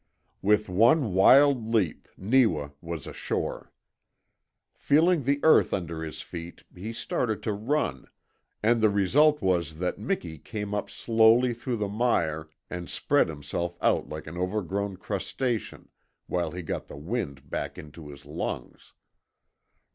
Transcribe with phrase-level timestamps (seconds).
[0.41, 3.71] With one wild leap Neewa was ashore.
[4.73, 8.07] Feeling the earth under his feet he started to run,
[8.63, 13.77] and the result was that Miki came up slowly through the mire and spread himself
[13.79, 15.89] out like an overgrown crustacean
[16.25, 18.93] while he got the wind back into his lungs.